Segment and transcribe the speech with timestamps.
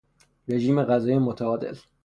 [0.47, 1.75] رژیم غذایی متعادل